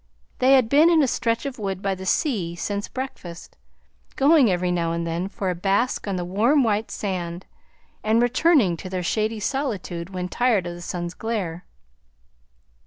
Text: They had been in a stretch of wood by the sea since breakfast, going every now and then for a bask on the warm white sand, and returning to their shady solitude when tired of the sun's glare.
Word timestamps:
They 0.39 0.53
had 0.53 0.67
been 0.67 0.89
in 0.89 1.03
a 1.03 1.07
stretch 1.07 1.45
of 1.45 1.59
wood 1.59 1.79
by 1.79 1.93
the 1.93 2.07
sea 2.07 2.55
since 2.55 2.87
breakfast, 2.87 3.55
going 4.15 4.49
every 4.49 4.71
now 4.71 4.93
and 4.93 5.05
then 5.05 5.27
for 5.27 5.51
a 5.51 5.55
bask 5.55 6.07
on 6.07 6.15
the 6.15 6.25
warm 6.25 6.63
white 6.63 6.89
sand, 6.89 7.45
and 8.03 8.19
returning 8.19 8.75
to 8.77 8.89
their 8.89 9.03
shady 9.03 9.39
solitude 9.39 10.09
when 10.09 10.27
tired 10.27 10.65
of 10.65 10.73
the 10.73 10.81
sun's 10.81 11.13
glare. 11.13 11.65